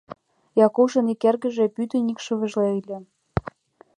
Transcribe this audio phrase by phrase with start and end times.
[0.65, 2.97] Якушын ик эргыже— пӱтынь икшывыже ыле.